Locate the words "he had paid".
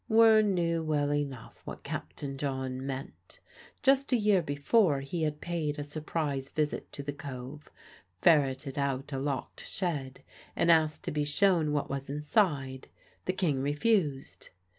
5.01-5.77